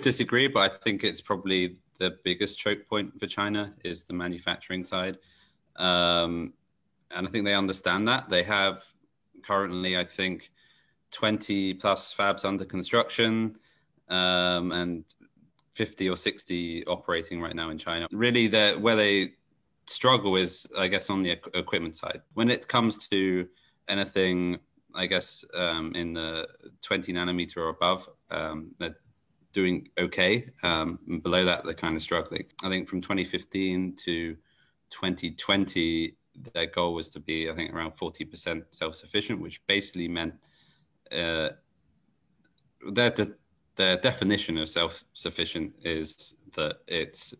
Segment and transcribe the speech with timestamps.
[0.00, 4.14] would disagree, but I think it's probably the biggest choke point for China is the
[4.14, 5.18] manufacturing side.
[5.76, 6.54] Um,
[7.10, 8.30] and I think they understand that.
[8.30, 8.82] They have
[9.44, 10.50] currently, I think,
[11.12, 13.56] 20 plus fabs under construction
[14.08, 15.04] um, and
[15.72, 18.06] 50 or 60 operating right now in China.
[18.10, 19.34] Really, the, where they
[19.86, 22.22] struggle is, I guess, on the equipment side.
[22.34, 23.46] When it comes to
[23.88, 24.60] anything,
[24.94, 26.48] I guess, um, in the
[26.82, 28.70] 20 nanometer or above, um,
[29.52, 30.50] doing okay.
[30.62, 32.44] Um, below that, they're kind of struggling.
[32.62, 34.36] I think from 2015 to
[34.90, 36.16] 2020,
[36.54, 40.34] their goal was to be, I think, around 40% self sufficient, which basically meant
[41.12, 41.50] uh,
[42.92, 43.14] their,
[43.76, 47.34] their definition of self sufficient is that it's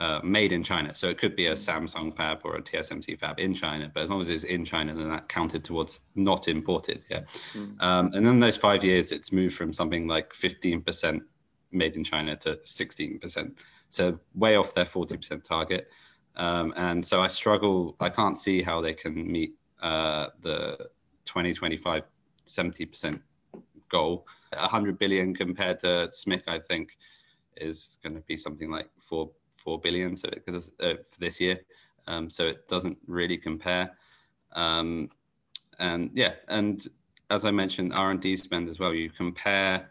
[0.00, 0.94] uh, made in China.
[0.94, 4.10] So it could be a Samsung fab or a TSMC fab in China, but as
[4.10, 7.04] long as it's in China, then that counted towards not imported.
[7.10, 7.22] Yeah.
[7.54, 7.82] Mm.
[7.82, 11.20] Um, and then those five years, it's moved from something like 15%
[11.72, 13.58] made in China to 16%.
[13.90, 15.88] So way off their 40% target.
[16.36, 20.76] Um, and so I struggle, I can't see how they can meet uh, the
[21.24, 22.04] 2025
[22.46, 23.20] 70%
[23.88, 24.26] goal.
[24.52, 26.96] 100 billion compared to SMIC, I think,
[27.56, 29.30] is going to be something like four
[29.68, 30.42] four billion so it,
[30.80, 31.60] uh, for this year.
[32.06, 33.90] Um, so it doesn't really compare.
[34.52, 35.10] Um,
[35.78, 36.86] and yeah, and
[37.28, 38.94] as I mentioned, R and D spend as well.
[38.94, 39.90] You compare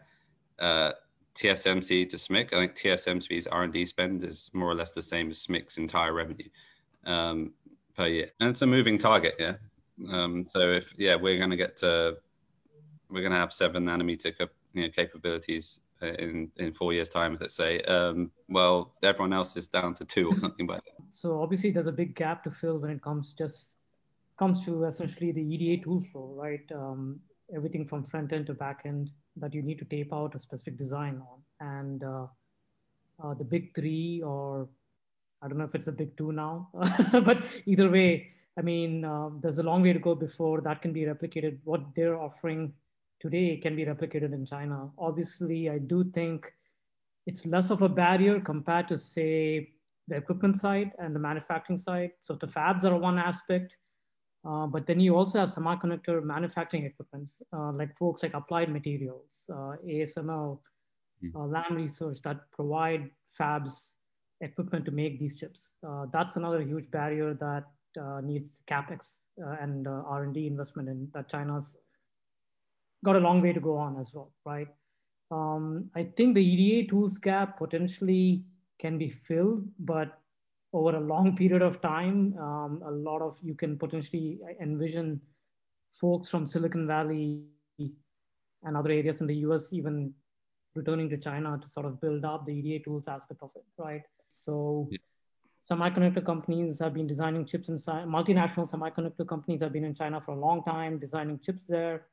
[0.58, 0.92] uh,
[1.36, 2.52] TSMC to SMIC.
[2.52, 5.78] I think TSMC's R and D spend is more or less the same as SMIC's
[5.78, 6.48] entire revenue
[7.06, 7.52] um,
[7.96, 9.36] per year, and it's a moving target.
[9.38, 9.54] Yeah.
[10.10, 12.16] Um, so if yeah, we're going to get to
[13.08, 14.32] we're going to have seven nanometer
[14.74, 17.80] you know, capabilities in in four years' time, let's say.
[17.82, 20.80] Um, well, everyone else is down to two or something then.
[21.10, 23.74] So obviously, there's a big gap to fill when it comes just
[24.38, 26.64] comes to essentially the EDA tool flow, right?
[26.72, 27.20] Um,
[27.54, 30.78] everything from front end to back end that you need to tape out a specific
[30.78, 32.26] design on, and uh,
[33.22, 34.68] uh, the big three, or
[35.42, 36.68] I don't know if it's a big two now,
[37.12, 40.92] but either way, I mean, uh, there's a long way to go before that can
[40.92, 41.58] be replicated.
[41.64, 42.72] What they're offering
[43.20, 44.90] today can be replicated in China.
[44.98, 46.52] Obviously, I do think
[47.26, 49.70] it's less of a barrier compared to, say,
[50.08, 52.12] the equipment side and the manufacturing side.
[52.20, 53.78] So the fabs are one aspect,
[54.44, 59.44] uh, but then you also have semiconductor manufacturing equipments, uh, like folks like Applied Materials,
[59.52, 60.58] uh, ASML,
[61.22, 61.52] mm.
[61.52, 63.94] Lam Research that provide fabs
[64.40, 65.72] equipment to make these chips.
[65.86, 67.64] Uh, that's another huge barrier that
[68.00, 71.76] uh, needs capex uh, and R&D investment in that China's
[73.04, 74.68] got a long way to go on as well, right?
[75.30, 78.44] Um, I think the EDA tools gap potentially
[78.80, 80.18] can be filled, but
[80.72, 85.20] over a long period of time, um, a lot of you can potentially envision
[85.92, 87.42] folks from Silicon Valley
[87.78, 90.12] and other areas in the US even
[90.74, 94.02] returning to China to sort of build up the EDA tools aspect of it, right?
[94.28, 94.98] So yeah.
[95.68, 100.32] semiconductor companies have been designing chips inside, multinational semiconductor companies have been in China for
[100.32, 102.06] a long time, designing chips there.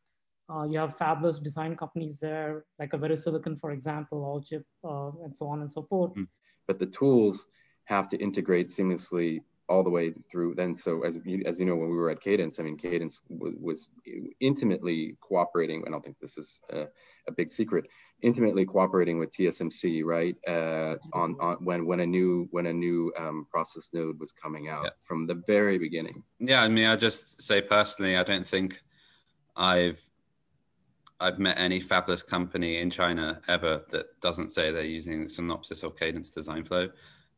[0.49, 5.35] Uh, you have fabless design companies there, like a VeriSilicon, for example, Alchip, uh, and
[5.35, 6.13] so on and so forth.
[6.13, 6.23] Hmm.
[6.67, 7.47] But the tools
[7.85, 10.55] have to integrate seamlessly all the way through.
[10.55, 13.19] Then, so as you, as you know, when we were at Cadence, I mean, Cadence
[13.29, 13.87] was, was
[14.39, 15.83] intimately cooperating.
[15.87, 16.87] I don't think this is a,
[17.27, 17.87] a, big secret.
[18.21, 20.35] Intimately cooperating with TSMC, right?
[20.47, 24.69] Uh, on, on when when a new when a new um, process node was coming
[24.69, 24.89] out yeah.
[25.03, 26.23] from the very beginning.
[26.39, 28.79] Yeah, I mean, I just say personally, I don't think
[29.55, 29.99] I've
[31.19, 35.91] I've met any fabless company in China ever that doesn't say they're using Synopsys or
[35.91, 36.89] Cadence Design Flow.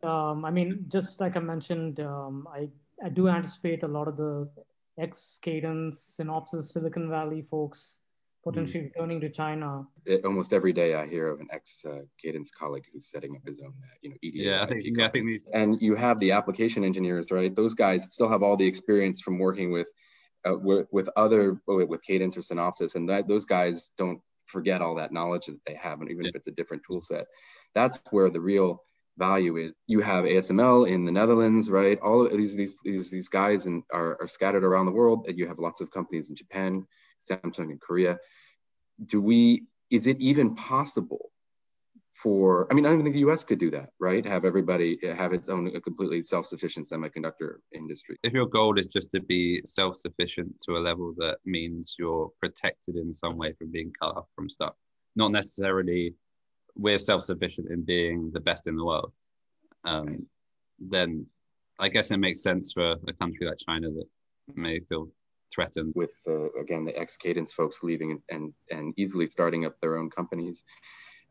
[0.04, 2.70] Um, I mean, just like I mentioned, um, I,
[3.04, 4.50] I do anticipate a lot of the
[4.98, 8.00] ex Cadence, Synopsys, Silicon Valley folks
[8.44, 8.94] potentially mm.
[8.94, 9.86] returning to China.
[10.06, 13.42] It, almost every day, I hear of an ex uh, Cadence colleague who's setting up
[13.46, 14.38] his own, uh, you know, EDA.
[14.38, 15.46] Yeah, I think, yeah, I think these.
[15.54, 17.54] And you have the application engineers, right?
[17.56, 19.88] Those guys still have all the experience from working with
[20.48, 24.96] uh, with, with other with cadence or synopsys and that those guys don't forget all
[24.96, 26.30] that knowledge that they have and even yeah.
[26.30, 27.26] if it's a different tool set.
[27.76, 28.84] That's where the real
[29.18, 29.76] value is.
[29.88, 32.00] You have asml in the netherlands right?
[32.00, 35.38] All of these these these, these guys and are, are scattered around the world and
[35.38, 36.88] you have lots of companies in japan
[37.20, 38.18] samsung in korea.
[39.06, 41.32] Do we is it even possible
[42.22, 44.26] for i mean i don't think the us could do that right?
[44.26, 48.18] Have everybody have its own completely self-sufficient semiconductor industry.
[48.24, 52.96] If your goal is just to be self-sufficient to a level that means you're protected
[52.96, 54.74] in some way from being cut off from stuff
[55.16, 56.14] not necessarily
[56.76, 59.12] we're self-sufficient in being the best in the world
[59.84, 60.20] um, right.
[60.80, 61.26] then
[61.80, 64.08] i guess it makes sense for a country like china that
[64.56, 65.10] may feel
[65.54, 65.94] threatened.
[65.96, 69.98] With uh, again the ex cadence folks leaving and, and and easily starting up their
[69.98, 70.64] own companies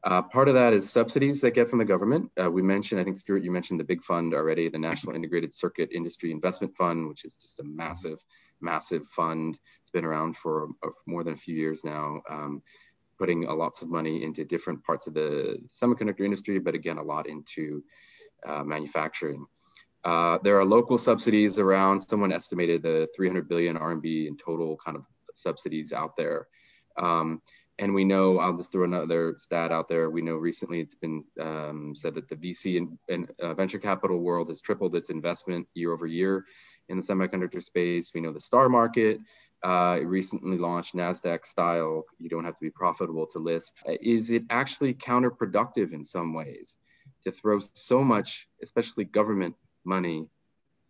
[0.04, 2.30] Uh, part of that is subsidies they get from the government.
[2.40, 5.52] Uh, we mentioned, I think, Stuart, you mentioned the big fund already, the National Integrated
[5.52, 8.24] Circuit Industry Investment Fund, which is just a massive,
[8.60, 9.58] massive fund.
[9.80, 12.62] It's been around for, uh, more than a few years now, um,
[13.18, 17.26] putting lots of money into different parts of the semiconductor industry, but again, a lot
[17.26, 17.82] into
[18.46, 19.46] uh, manufacturing.
[20.04, 24.96] Uh, there are local subsidies around, someone estimated the 300 billion RMB in total kind
[24.96, 25.04] of
[25.34, 26.46] subsidies out there.
[26.96, 27.42] Um,
[27.78, 30.08] and we know, I'll just throw another stat out there.
[30.08, 34.48] We know recently it's been um, said that the VC and, uh, venture capital world
[34.48, 36.46] has tripled its investment year over year
[36.88, 38.12] in the semiconductor space.
[38.14, 39.20] We know the star market
[39.62, 43.82] uh, recently launched NASDAQ style, you don't have to be profitable to list.
[43.86, 46.78] Uh, is it actually counterproductive in some ways
[47.24, 50.28] to throw so much, especially government money,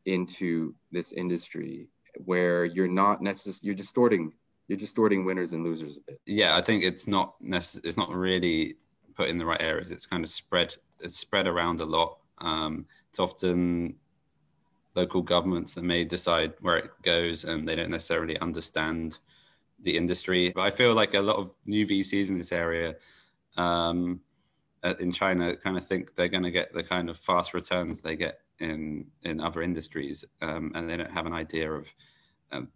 [0.05, 1.89] into this industry
[2.25, 4.33] where you're not necessarily, you're distorting
[4.69, 6.21] you're distorting winners and losers a bit.
[6.27, 8.77] Yeah, I think it's not necess- it's not really
[9.15, 9.91] put in the right areas.
[9.91, 12.19] It's kind of spread it's spread around a lot.
[12.39, 13.97] Um, it's often
[14.95, 19.19] local governments that may decide where it goes, and they don't necessarily understand
[19.81, 20.53] the industry.
[20.55, 22.97] But I feel like a lot of new VCs in this area.
[23.57, 24.21] Um,
[25.01, 28.17] in China, kind of think they're going to get the kind of fast returns they
[28.17, 31.87] get in in other industries, um, and they don't have an idea of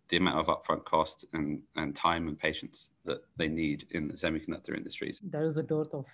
[0.08, 4.14] the amount of upfront cost and, and time and patience that they need in the
[4.14, 5.20] semiconductor industries.
[5.22, 6.06] There is a dearth of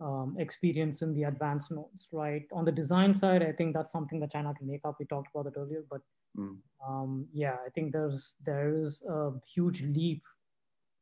[0.00, 2.44] um, experience in the advanced nodes, right?
[2.52, 4.96] On the design side, I think that's something that China can make up.
[4.98, 6.00] We talked about it earlier, but
[6.36, 6.56] mm.
[6.86, 10.22] um, yeah, I think there's there is a huge leap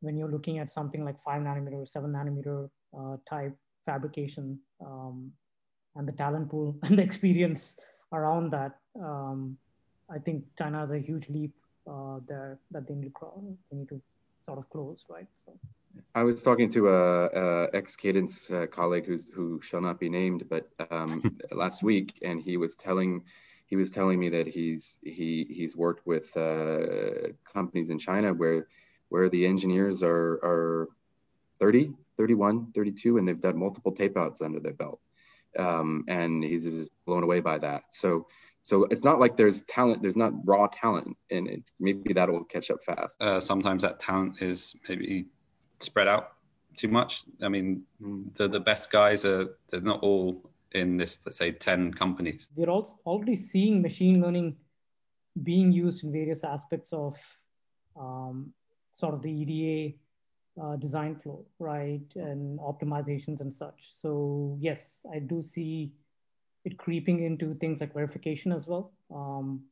[0.01, 2.69] when you're looking at something like five nanometer, or seven nanometer
[2.99, 3.57] uh, type
[3.87, 5.33] fabrication, um,
[5.97, 7.79] and the talent pool and the experience
[8.13, 8.79] around that.
[9.03, 9.57] Um,
[10.11, 11.55] I think China has a huge leap
[11.87, 14.01] uh, there that they need to they need to
[14.43, 15.27] sort of close, right?
[15.45, 15.59] So.
[16.15, 20.09] I was talking to a, a ex Cadence uh, colleague who's who shall not be
[20.09, 23.25] named, but um, last week, and he was telling
[23.67, 28.67] he was telling me that he's he he's worked with uh, companies in China where
[29.09, 30.89] where the engineers are are
[31.61, 35.01] 30, 31, 32, and they've done multiple tape outs under their belt,
[35.59, 37.83] um, and he's just blown away by that.
[37.91, 38.27] So
[38.63, 42.71] so it's not like there's talent, there's not raw talent, and it's maybe that'll catch
[42.71, 43.17] up fast.
[43.21, 45.27] Uh, sometimes that talent is maybe
[45.79, 46.33] spread out
[46.77, 47.25] too much.
[47.43, 48.35] I mean, mm.
[48.37, 52.51] the the best guys are they're not all in this, let's say, ten companies.
[52.55, 54.57] We're also already seeing machine learning
[55.43, 57.17] being used in various aspects of
[57.99, 58.53] um,
[58.93, 59.97] sort of the EDA
[60.61, 63.91] uh, design flow, right, and optimizations and such.
[64.01, 65.93] So yes, I do see
[66.65, 68.93] it creeping into things like verification as well.
[69.15, 69.63] Um,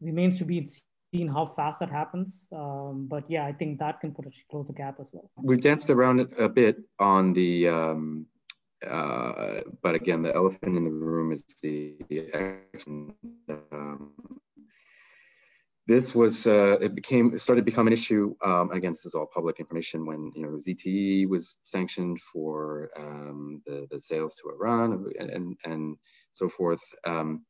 [0.00, 0.66] remains to be
[1.14, 2.48] seen how fast that happens.
[2.52, 5.30] Um, but yeah, I think that can potentially close the gap as well.
[5.36, 8.26] We've danced around it a bit on the, um,
[8.86, 11.96] uh, but again, the elephant in the room is the,
[13.72, 14.14] um,
[15.86, 19.14] this was uh, it became it started to become an issue um, again this is
[19.14, 24.50] all public information when you know ZTE was sanctioned for um, the, the sales to
[24.50, 25.96] Iran and and, and
[26.30, 27.44] so forth um,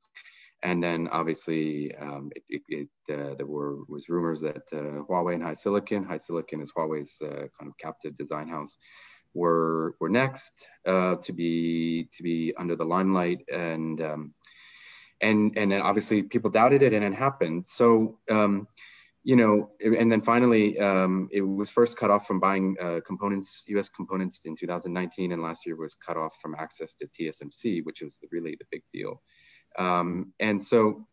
[0.64, 5.34] and then obviously um, it, it, it uh, there were was rumors that uh, Huawei
[5.34, 8.76] and HiSilicon, High Silicon is Huawei's uh, kind of captive design house
[9.34, 14.34] were were next uh, to be to be under the limelight and um,
[15.20, 17.66] and and then obviously people doubted it and it happened.
[17.66, 18.68] So um,
[19.22, 23.64] you know and then finally um, it was first cut off from buying uh, components
[23.76, 28.02] us components in 2019 and last year was cut off from access to tsmc which
[28.02, 29.22] was really the big deal.
[29.78, 31.06] Um, and so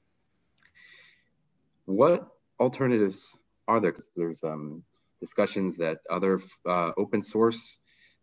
[1.85, 2.27] what
[2.59, 3.35] alternatives
[3.67, 3.91] are there?
[3.91, 4.83] Because there's um,
[5.19, 7.79] discussions that other uh, open source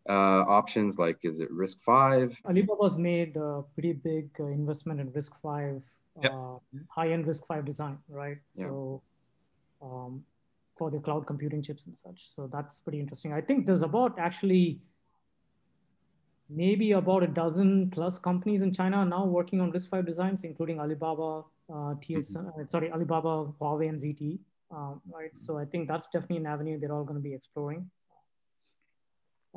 [0.09, 5.85] uh, options like is it RISC-V alibaba's made a pretty big uh, investment in RISC-V
[6.23, 6.33] yep.
[6.33, 6.57] uh,
[6.88, 8.38] high-end RISC-V design right?
[8.50, 9.03] So
[9.83, 10.25] um,
[10.77, 12.29] for the cloud computing chips and such.
[12.35, 13.33] So that's pretty interesting.
[13.33, 14.81] I think there's about actually
[16.49, 21.43] maybe about a dozen plus companies in china now working on RISC-V designs including alibaba
[21.71, 22.62] uh, TS, mm-hmm.
[22.62, 24.38] Uh, sorry alibaba huawei and zte
[24.71, 25.31] um, right?
[25.35, 27.91] So i think that's definitely an avenue they're all going to be exploring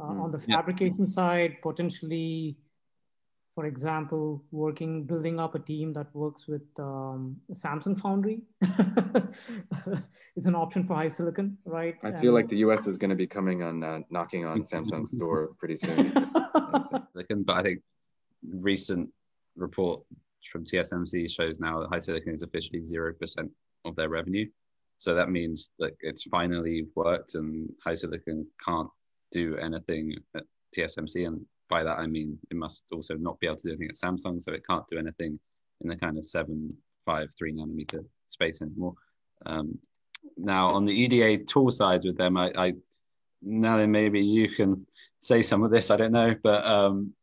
[0.01, 1.11] uh, mm, on the fabrication yeah.
[1.11, 2.57] side, potentially,
[3.55, 8.41] for example, working, building up a team that works with um, Samsung Foundry.
[10.35, 11.95] it's an option for HiSilicon, right?
[12.03, 14.63] I feel and, like the US is going to be coming on, uh, knocking on
[14.63, 16.11] Samsung's door pretty soon.
[17.13, 17.81] but I think
[18.43, 19.09] recent
[19.55, 20.01] report
[20.51, 23.49] from TSMC shows now that HiSilicon is officially 0%
[23.85, 24.49] of their revenue.
[24.97, 28.89] So that means that it's finally worked and HiSilicon can't
[29.31, 30.43] do anything at
[30.75, 33.89] TSMC, and by that I mean it must also not be able to do anything
[33.89, 35.39] at Samsung, so it can't do anything
[35.81, 38.93] in the kind of seven, five, three nanometer space anymore.
[39.45, 39.77] Um,
[40.37, 42.73] now on the EDA tool side with them, I, I
[43.41, 44.85] maybe you can
[45.19, 45.91] say some of this.
[45.91, 47.13] I don't know, but um,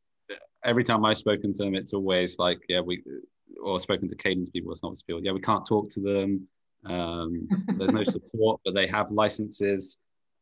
[0.64, 3.02] every time I've spoken to them, it's always like, yeah, we
[3.62, 5.22] or spoken to Cadence people, it's not people.
[5.22, 6.48] Yeah, we can't talk to them.
[6.84, 9.98] Um, there's no support, but they have licenses,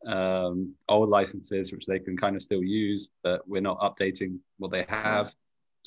[0.06, 4.70] um, old licenses, which they can kind of still use, but we're not updating what
[4.70, 5.34] they have.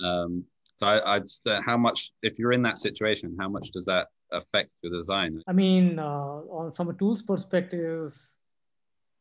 [0.03, 0.43] Um,
[0.75, 3.85] so I, I just, uh, how much, if you're in that situation, how much does
[3.85, 5.41] that affect the design?
[5.47, 8.15] I mean, uh, on, from a tools perspective,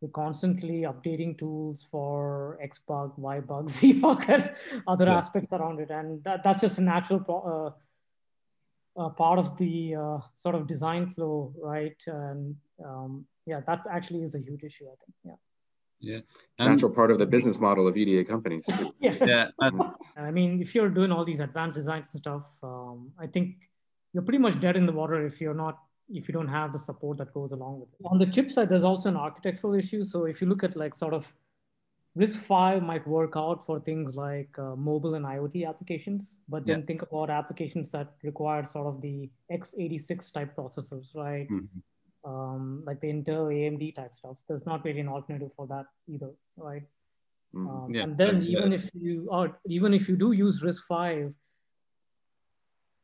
[0.01, 4.53] we're constantly updating tools for X bug, Y bug, Z bug, and
[4.87, 5.17] other yeah.
[5.17, 5.91] aspects around it.
[5.91, 7.75] And that, that's just a natural pro-
[8.97, 12.01] uh, uh, part of the uh, sort of design flow, right?
[12.07, 15.15] And um, yeah, that actually is a huge issue, I think.
[15.25, 15.39] Yeah.
[16.01, 16.21] Yeah.
[16.59, 18.69] And Natural part of the business model of EDA companies.
[19.01, 19.15] yeah.
[19.33, 19.51] yeah.
[20.17, 23.57] I mean, if you're doing all these advanced designs and stuff, um, I think
[24.13, 25.79] you're pretty much dead in the water if you're not
[26.11, 28.07] if you don't have the support that goes along with it.
[28.07, 30.05] On the chip side, there's also an architectural issue.
[30.05, 31.31] So if you look at like sort of
[32.17, 36.87] RISC-V might work out for things like uh, mobile and IoT applications, but then yeah.
[36.87, 41.47] think about applications that require sort of the x86 type processors, right?
[41.51, 41.81] Mm-hmm
[42.25, 44.39] um, like the Intel AMD type stuff.
[44.49, 46.83] There's not really an alternative for that either, right?
[47.55, 48.03] Mm, um, yeah.
[48.03, 51.33] And then even if you are even if you do use RISC-V,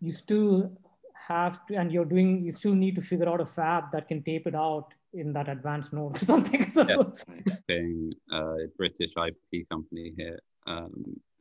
[0.00, 0.78] you still
[1.14, 4.22] have to, and you're doing, you still need to figure out a fab that can
[4.22, 6.68] tape it out in that advanced node or something.
[6.68, 6.86] So.
[6.88, 7.54] Yeah.
[7.68, 10.92] Being a British IP company here, um,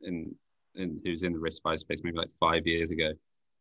[0.02, 0.34] in,
[0.74, 3.12] in who's in the RISC-V space maybe like five years ago,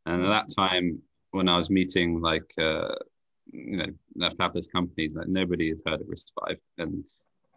[0.06, 1.02] and at that time
[1.32, 2.96] when I was meeting like uh,
[3.54, 5.16] you know, fabless companies.
[5.16, 7.04] Like nobody has heard of Risk Five, and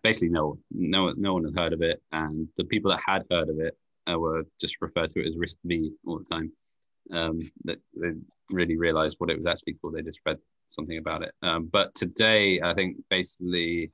[0.02, 2.02] basically no, no, no one had heard of it.
[2.12, 3.76] And the people that had heard of it
[4.10, 6.52] uh, were just referred to it as Risk V all the time.
[7.12, 8.10] Um, that they
[8.50, 9.94] really realized what it was actually called.
[9.94, 10.38] They just read
[10.68, 11.32] something about it.
[11.42, 13.92] Um, but today, I think basically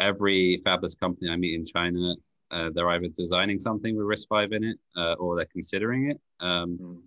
[0.00, 2.14] every fabless company I meet in China,
[2.50, 6.20] uh, they're either designing something with RISC-V in it, uh, or they're considering it.
[6.40, 7.00] Um, mm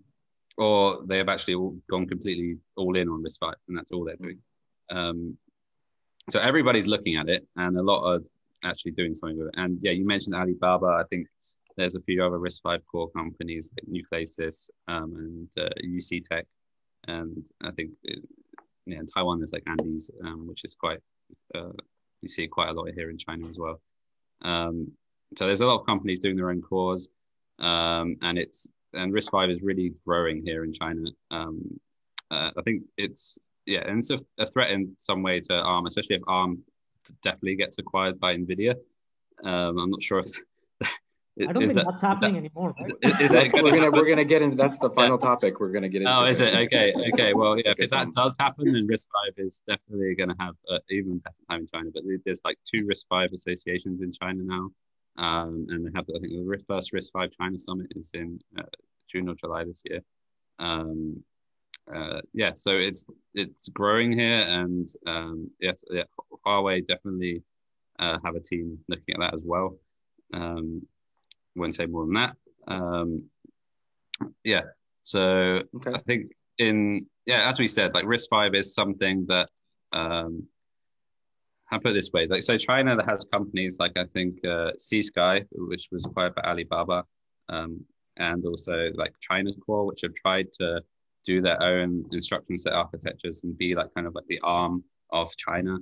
[0.60, 4.18] or they have actually all gone completely all in on RISC-V, and that's all they're
[4.18, 4.40] doing.
[4.92, 5.38] Um,
[6.30, 8.20] so everybody's looking at it, and a lot are
[8.64, 9.56] actually doing something with it.
[9.58, 10.88] And yeah, you mentioned Alibaba.
[10.88, 11.28] I think
[11.78, 16.46] there's a few other RISC-V core companies like Nucleusys um, and uh, UC Tech,
[17.08, 18.20] and I think it,
[18.86, 21.00] yeah, in Taiwan there's like Andes, um, which is quite
[21.56, 21.72] uh,
[22.22, 23.80] you see quite a lot here in China as well.
[24.42, 24.92] Um,
[25.38, 27.08] so there's a lot of companies doing their own cores,
[27.60, 31.02] um, and it's and RISC-V is really growing here in China.
[31.32, 31.80] Um,
[32.32, 35.86] uh, I think it's yeah, and it's a, a, threat in some way to ARM,
[35.86, 36.64] especially if ARM
[37.24, 38.76] definitely gets acquired by Nvidia.
[39.44, 40.28] Um, I'm not sure if.
[41.42, 42.76] I don't think that, that's happening that, anymore.
[42.80, 42.92] Right?
[43.22, 45.28] Is, is we're gonna we're gonna get into that's the final yeah.
[45.28, 46.14] topic we're gonna get into.
[46.14, 46.94] Oh, is it okay?
[47.14, 51.20] Okay, well, yeah, if that does happen, then RISC-V is definitely gonna have an even
[51.20, 51.90] better time in China.
[51.94, 54.70] But there's like two RISC-V associations in China now.
[55.18, 58.64] Um, and they have, I think, the first RISC-V China Summit is in uh,
[59.10, 60.02] June or July this year.
[60.60, 61.24] Um,
[61.94, 66.04] uh, yeah, so it's it's growing here, and um, yes, yeah,
[66.46, 67.42] Huawei definitely
[67.98, 69.78] uh, have a team looking at that as well.
[70.34, 70.86] Um,
[71.56, 72.36] won't say more than that.
[72.68, 73.30] Um,
[74.44, 74.62] yeah,
[75.02, 75.94] so okay.
[75.94, 79.50] I think in yeah, as we said, like RISC-V is something that
[79.92, 80.48] um,
[81.72, 85.44] I put it this way, like so China has companies like I think uh, C-Sky,
[85.52, 87.04] which was acquired by Alibaba,
[87.50, 87.84] um,
[88.18, 90.82] and also like China Core, which have tried to
[91.26, 95.36] do their own instruction set architectures and be like kind of like the arm of
[95.38, 95.78] China.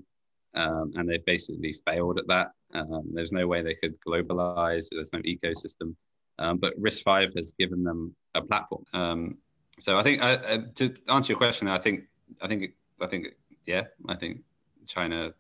[0.56, 2.51] Um, and they basically failed at that.
[2.74, 4.88] Um, there's no way they could globalize.
[4.89, 5.96] There's no ecosystem.
[6.39, 8.84] Um, but RISC-V has given them a platform.
[8.94, 9.38] Um,
[9.79, 12.06] so I think uh, to answer your question, I think
[12.41, 13.27] I think I think
[13.65, 14.41] yeah, I think
[14.88, 15.34] China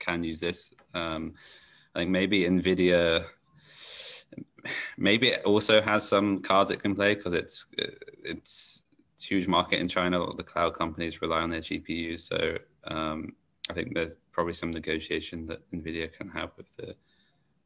[0.00, 0.72] can use this.
[0.94, 1.34] Um,
[1.94, 3.26] I think maybe Nvidia,
[4.98, 7.66] maybe it also has some cards it can play because it's
[8.24, 8.82] it's
[9.22, 10.20] huge market in China.
[10.20, 13.34] All the cloud companies rely on their GPUs, so um,
[13.68, 16.94] I think there's probably some negotiation that Nvidia can have with the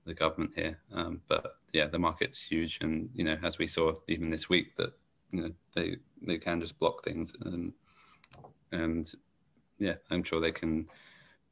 [0.04, 0.78] the government here.
[0.92, 4.76] Um, but yeah, the market's huge, and you know, as we saw even this week,
[4.76, 4.92] that
[5.30, 7.72] you know they they can just block things, and
[8.72, 9.12] and
[9.78, 10.86] yeah, I'm sure they can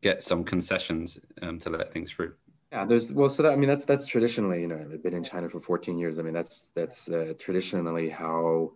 [0.02, 2.34] get some concessions um, to let things through.
[2.70, 5.24] Yeah, there's well, so that I mean that's that's traditionally, you know, I've been in
[5.24, 6.18] China for 14 years.
[6.18, 8.72] I mean that's that's uh, traditionally how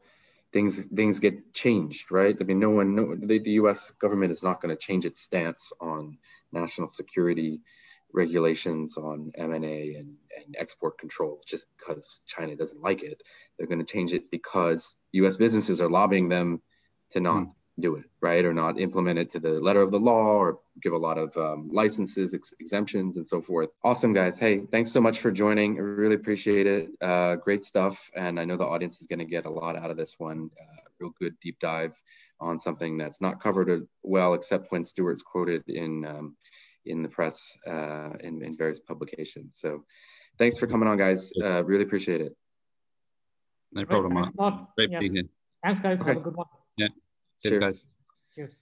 [0.52, 2.36] things things get changed, right?
[2.38, 3.90] I mean, no one, no, the, the U.S.
[3.92, 6.18] government is not going to change its stance on
[6.52, 7.60] national security
[8.12, 13.22] regulations on M&A and, and export control just because China doesn't like it.
[13.58, 15.36] They're going to change it because U.S.
[15.36, 16.62] businesses are lobbying them
[17.10, 17.50] to not mm.
[17.78, 20.92] Do it, right, or not implement it to the letter of the law, or give
[20.92, 23.70] a lot of um, licenses, ex- exemptions, and so forth.
[23.84, 24.38] Awesome, guys.
[24.38, 25.76] Hey, thanks so much for joining.
[25.76, 26.88] I really appreciate it.
[27.00, 29.90] Uh, great stuff, and I know the audience is going to get a lot out
[29.90, 30.50] of this one.
[30.58, 31.92] Uh, real good deep dive
[32.40, 36.36] on something that's not covered well, except when Stewart's quoted in um,
[36.86, 39.56] in the press uh, in, in various publications.
[39.58, 39.84] So
[40.38, 41.32] thanks for coming on, guys.
[41.42, 42.36] Uh, really appreciate it.
[43.72, 44.74] No problem, Mark.
[44.76, 45.00] Great yeah.
[45.00, 45.24] being here.
[45.62, 46.00] Thanks, guys.
[46.00, 46.10] Okay.
[46.10, 46.46] Have a good one.
[46.76, 46.88] Yeah.
[47.42, 47.62] Cheers, Cheers.
[47.62, 47.84] guys.
[48.34, 48.58] Cheers.